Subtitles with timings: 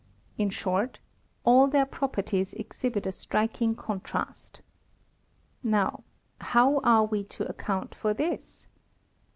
[0.35, 0.97] In short
[1.43, 4.61] all their properties exhibit a striking con trast.
[5.61, 6.03] Now
[6.39, 8.67] how are we to account for this